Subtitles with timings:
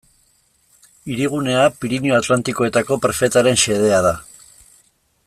[1.15, 4.15] Hirigunea Pirinio Atlantikoetako prefetaren xedea da.